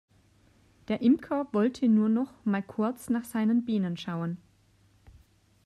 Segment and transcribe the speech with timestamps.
[0.87, 4.39] Der Imker wollte nur noch mal kurz nach seinen Bienen schauen.